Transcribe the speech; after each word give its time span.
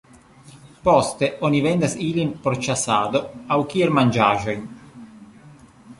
Poste 0.87 1.27
oni 1.49 1.59
vendas 1.65 1.93
ilin 2.07 2.33
por 2.47 2.57
ĉasado 2.69 3.23
aŭ 3.57 3.61
kiel 3.75 3.97
manĝaĵon. 3.99 4.69